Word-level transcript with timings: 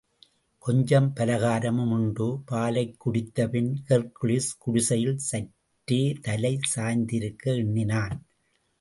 கொஞ்சம் 0.59 1.13
பலகாரமும் 1.15 1.91
உண்டு, 1.91 2.41
பாலைக் 2.45 2.95
குடித்த 2.97 3.47
பின், 3.47 3.83
ஹெர்க்குலிஸ் 3.89 4.51
குடிசையில் 4.59 5.17
சற்றே 5.17 6.11
தலை 6.21 6.59
சாய்த்திருக்க 6.75 7.43
எண்ணினான். 7.43 8.25